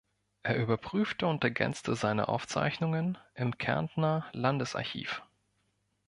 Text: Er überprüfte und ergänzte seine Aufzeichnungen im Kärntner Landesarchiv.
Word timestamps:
Er 0.41 0.55
überprüfte 0.57 1.27
und 1.27 1.43
ergänzte 1.43 1.93
seine 1.95 2.27
Aufzeichnungen 2.27 3.19
im 3.35 3.59
Kärntner 3.59 4.25
Landesarchiv. 4.31 5.21